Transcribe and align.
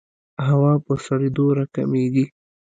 هوا 0.45 0.73
په 0.85 0.93
سړېدو 1.05 1.45
راکمېږي. 1.57 2.25